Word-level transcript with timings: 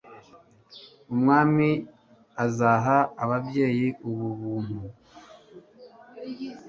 Umwami 1.13 1.69
azaha 2.45 2.97
ababyeyi 3.23 3.87
ubu 4.09 4.27
buntu 4.39 4.77